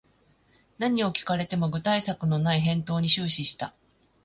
[0.79, 3.75] 何を聞かれても具体策のない返答に終始した